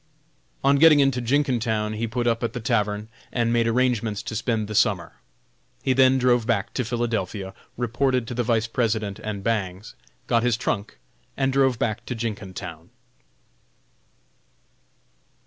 On 0.63 0.77
getting 0.77 0.99
into 0.99 1.21
Jenkintown 1.21 1.93
he 1.93 2.07
put 2.07 2.25
up 2.25 2.41
at 2.43 2.53
the 2.53 2.59
tavern, 2.59 3.07
and 3.31 3.53
made 3.53 3.67
arrangements 3.67 4.23
to 4.23 4.35
spend 4.35 4.67
the 4.67 4.73
summer. 4.73 5.17
He 5.83 5.93
then 5.93 6.17
drove 6.17 6.47
back 6.47 6.73
to 6.73 6.83
Philadelphia, 6.83 7.53
reported 7.77 8.25
to 8.27 8.33
the 8.33 8.41
Vice 8.41 8.65
President 8.65 9.19
and 9.19 9.43
Bangs, 9.43 9.93
got 10.25 10.41
his 10.41 10.57
trunk, 10.57 10.97
and 11.37 11.53
drove 11.53 11.77
back 11.77 12.03
to 12.07 12.15
Jenkintown. 12.15 12.89